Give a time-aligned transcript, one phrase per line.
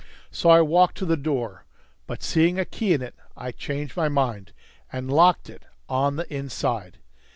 [0.31, 1.63] So I walked to the door,
[2.07, 4.51] but, seeing a key in it, I changed my mind,
[4.91, 6.97] and locked it on the inside.